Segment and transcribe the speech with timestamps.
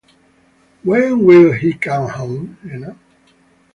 [0.81, 2.97] When will he come home, Lena?